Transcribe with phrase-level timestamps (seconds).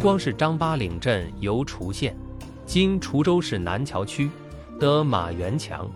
[0.00, 2.16] 光市张八岭镇由滁县
[2.64, 4.30] （今滁州市南桥区）
[4.80, 5.86] 的马元强、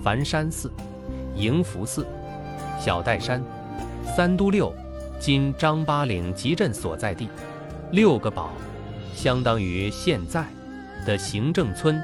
[0.00, 0.70] 梵山寺、
[1.34, 2.06] 迎福寺、
[2.78, 3.42] 小岱山、
[4.16, 4.72] 三都六
[5.18, 7.28] （今张八岭集镇所在地）
[7.90, 8.52] 六个堡，
[9.12, 10.46] 相当于现在
[11.04, 12.00] 的行政村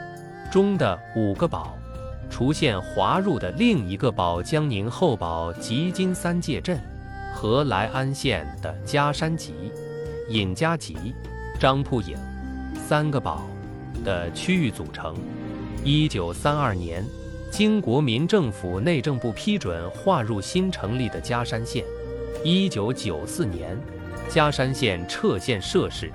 [0.50, 1.78] 中的五个堡。
[2.28, 6.80] 滁县划入的另一个堡江宁后堡及今三界镇
[7.32, 9.54] 和来安县的嘉山集、
[10.28, 11.14] 尹家集、
[11.58, 12.16] 张铺营
[12.76, 13.42] 三个堡
[14.04, 15.14] 的区域组成。
[15.84, 17.04] 一九三二年，
[17.50, 21.84] 经国民政府内政部批准，划入新成立的嘉山县。
[22.42, 23.78] 一九九四年，
[24.28, 26.10] 嘉山县撤县设市。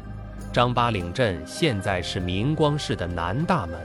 [0.51, 3.79] 张八岭镇现在是明光市的南大门。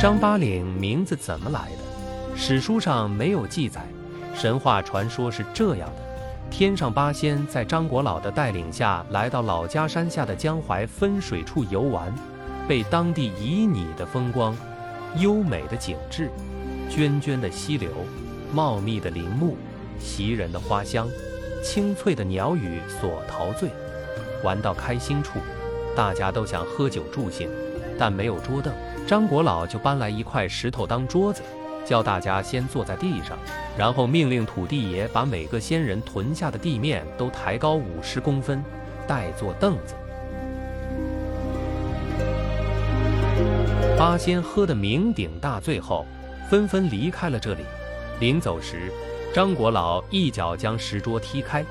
[0.00, 2.36] 张八岭名字怎么来的？
[2.36, 3.84] 史书上没有记载。
[4.34, 6.02] 神话传说是这样的：
[6.50, 12.14] 天上八仙在张国老的带领下来到老家山下的江淮分水处游玩，
[12.66, 14.56] 被当地旖旎的风光、
[15.18, 16.30] 优美的景致、
[16.88, 17.90] 涓涓的溪流、
[18.54, 19.56] 茂密的林木、
[19.98, 21.06] 袭人的花香、
[21.62, 23.68] 清脆的鸟语所陶醉。
[24.42, 25.40] 玩到开心处，
[25.94, 27.50] 大家都想喝酒助兴，
[27.98, 28.72] 但没有桌凳。
[29.06, 31.42] 张国老就搬来一块石头当桌子，
[31.86, 33.38] 叫大家先坐在地上，
[33.78, 38.62] 然后命令土地爷把每个仙人屯下的地面都抬高五十公分，
[39.06, 39.94] 代做凳子。
[43.96, 46.04] 八仙喝得酩酊大醉后，
[46.50, 47.62] 纷纷离开了这里。
[48.18, 48.90] 临走时，
[49.32, 51.64] 张国老一脚将石桌踢开，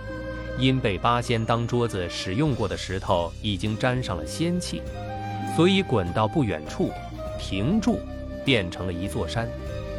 [0.58, 4.82] 因被八仙当桌子使用过的石头已经沾上了仙气，
[5.56, 6.92] 所以滚到不远处。
[7.38, 8.00] 停住，
[8.44, 9.48] 变成了一座山，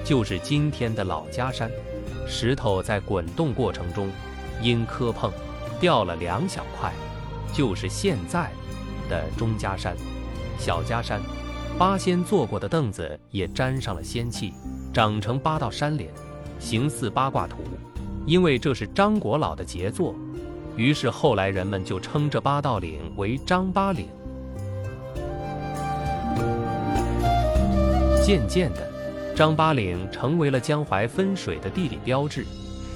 [0.07, 1.69] 就是今天的老家山。
[2.29, 4.09] 石头在滚动过程中，
[4.63, 5.33] 因磕碰
[5.81, 6.93] 掉了两小块，
[7.53, 8.49] 就是现在
[9.11, 9.97] 的钟家山、
[10.61, 11.21] 小家山。
[11.77, 14.55] 八仙坐过的凳子也沾上了仙气，
[14.95, 16.09] 长成八道山岭，
[16.61, 17.57] 形似八卦图。
[18.27, 20.15] 因为这是张国老的杰作，
[20.77, 24.07] 于是后来人们就称这八道岭为张八岭。
[28.25, 28.89] 渐渐的，
[29.37, 32.47] 张八岭成为了江淮分水的地理标志。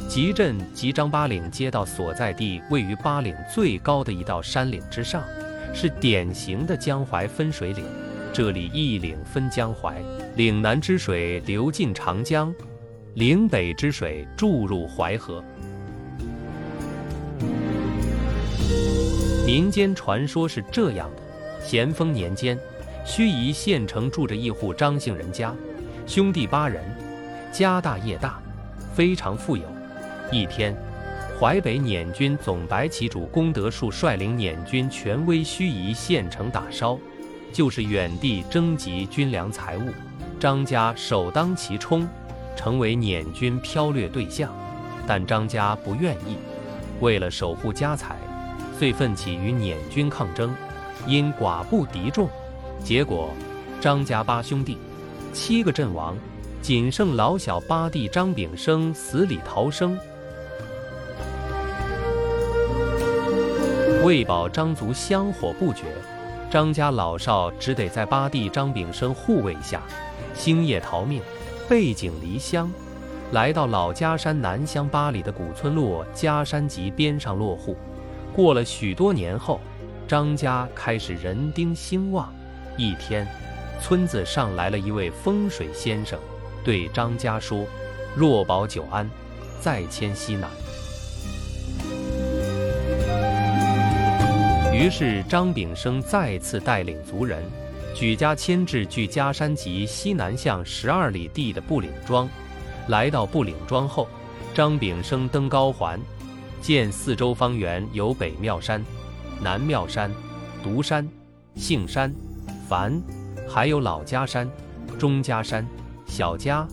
[0.08, 5.22] 集镇及张八岭街道所在地位于八岭最高的一道山岭之上，
[5.74, 7.84] 是典型的江淮分水岭。
[8.32, 10.02] 这里一岭分江淮，
[10.34, 12.54] 岭南之水流进长江，
[13.16, 15.44] 岭北之水注入淮河。
[19.44, 21.22] 民间传说是这样的：
[21.66, 22.58] 咸丰年间。
[23.06, 25.54] 盱眙县城住着一户张姓人家，
[26.10, 26.82] 兄弟八人，
[27.52, 28.40] 家大业大，
[28.92, 29.62] 非常富有。
[30.32, 30.76] 一天，
[31.38, 36.98] 淮北捻军总白旗主龚德树率领捻军全威盱眙县城打烧，
[37.52, 39.84] 就是远地征集军粮财物。
[40.40, 42.04] 张家首当其冲，
[42.56, 44.52] 成为捻军剽掠对象。
[45.06, 46.36] 但张家不愿意，
[46.98, 48.16] 为了守护家财，
[48.76, 50.52] 遂奋起与捻军抗争，
[51.06, 52.28] 因寡不敌众。
[52.82, 53.30] 结果，
[53.80, 54.76] 张家八兄弟，
[55.32, 56.16] 七个阵亡，
[56.60, 59.98] 仅剩老小八弟张炳生死里逃生。
[64.04, 65.84] 为保张族香火不绝，
[66.50, 69.82] 张家老少只得在八弟张炳生护卫下，
[70.34, 71.22] 星夜逃命，
[71.68, 72.72] 背井离乡，
[73.32, 77.76] 来到老家山南乡八里的古村落家山集边上落户。
[78.34, 79.60] 过了许多年后，
[80.08, 82.32] 张家开始人丁兴旺。
[82.76, 83.26] 一天，
[83.82, 86.18] 村子上来了一位风水先生，
[86.62, 87.66] 对张家说
[88.14, 89.08] ：“若保久安，
[89.60, 90.48] 再迁西南。”
[94.72, 97.42] 于是张炳生再次带领族人，
[97.94, 102.28] 举家迁至距嘉山集西南向十二里地的布岭庄。
[102.88, 104.08] 来到布岭庄后，
[104.54, 106.00] 张炳生登高环，
[106.62, 108.82] 见四周方圆有北庙山、
[109.42, 110.10] 南庙山、
[110.62, 111.08] 独山、
[111.56, 112.14] 杏山。
[112.68, 113.02] 凡，
[113.52, 114.48] 还有老家山、
[114.96, 115.66] 钟家山、
[116.06, 116.64] 小家，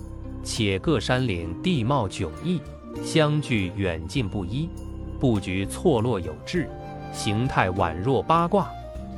[0.43, 2.61] 且各山岭地貌迥异，
[3.03, 4.69] 相距远近不一，
[5.19, 6.69] 布局错落有致，
[7.11, 8.69] 形态宛若八卦。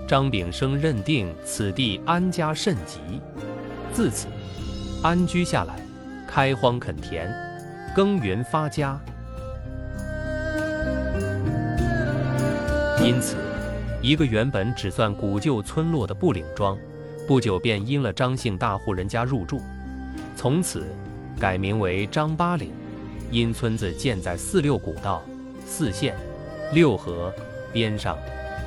[0.07, 2.99] 张炳生认定此地安家甚吉，
[3.91, 4.27] 自此
[5.03, 5.75] 安居下来，
[6.25, 7.29] 开荒垦田，
[7.93, 8.97] 耕耘发家。
[13.03, 13.35] 因此。
[14.01, 16.77] 一个原本只算古旧村落的布岭庄，
[17.29, 19.61] 不久便因了张姓大户人家入住，
[20.35, 20.87] 从此
[21.39, 22.71] 改名为张八岭。
[23.29, 25.23] 因村子建在四六古道、
[25.63, 26.15] 四县、
[26.73, 27.31] 六合
[27.71, 28.17] 边上，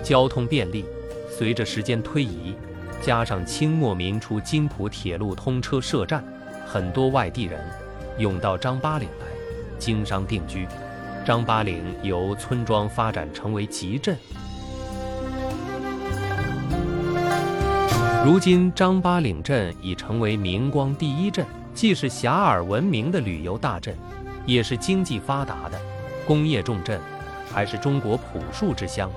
[0.05, 0.85] 交通便利。
[1.29, 2.55] 随着时间推移，
[3.03, 6.25] 加上清末民初津浦铁路通车设站，
[6.65, 7.61] 很多外地人
[8.19, 9.27] 涌到张八岭来
[9.77, 10.69] 经商定居。
[11.27, 14.17] 张八岭由村庄发展成为集镇。
[18.25, 23.97] 如今，张八岭镇已成为明光第一镇，既是遐迩闻名的旅游大镇，
[24.47, 25.81] 也是经济发达的
[26.25, 27.01] 工业重镇，
[27.53, 29.11] 还是中国朴树之乡。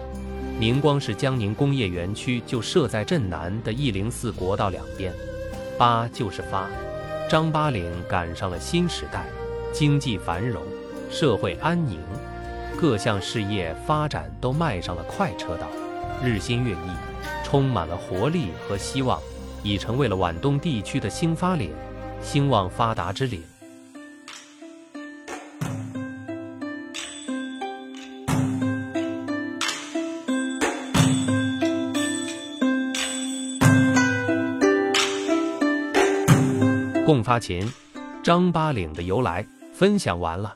[0.59, 5.13] 明光市江宁工业园区就设在镇南的一零四国道两边。
[5.77, 6.67] 八就是发，
[7.29, 9.27] 张八岭赶上了新时代，
[9.71, 10.63] 经济繁荣，
[11.11, 11.99] 社会安宁，
[12.75, 15.67] 各项事业发展都迈上了快车道，
[16.23, 17.34] 日新月异。
[17.45, 19.21] 充满了活力和希望，
[19.61, 21.71] 已成为了皖东地区的兴发岭，
[22.19, 23.39] 兴旺发达之岭。
[37.05, 37.71] 共发琴，
[38.23, 40.55] 张八岭的由来分享完了。